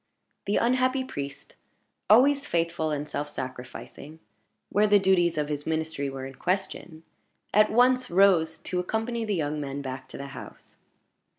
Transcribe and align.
The 0.47 0.57
unhappy 0.57 1.03
priest 1.03 1.53
always 2.09 2.47
faithful 2.47 2.89
and 2.89 3.07
self 3.07 3.29
sacrificing 3.29 4.17
where 4.69 4.87
the 4.87 4.97
duties 4.97 5.37
of 5.37 5.47
his 5.47 5.67
ministry 5.67 6.09
were 6.09 6.25
in 6.25 6.33
question 6.33 7.03
at 7.53 7.71
once 7.71 8.09
rose 8.09 8.57
to 8.57 8.79
accompany 8.79 9.25
the 9.25 9.35
young 9.35 9.61
men 9.61 9.83
back 9.83 10.07
to 10.07 10.17
the 10.17 10.29
house. 10.33 10.75